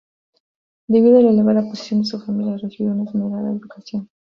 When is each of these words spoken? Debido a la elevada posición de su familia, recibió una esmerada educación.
Debido 0.87 1.19
a 1.19 1.21
la 1.21 1.29
elevada 1.29 1.61
posición 1.61 1.99
de 2.01 2.07
su 2.07 2.19
familia, 2.19 2.57
recibió 2.57 2.91
una 2.91 3.03
esmerada 3.03 3.51
educación. 3.51 4.09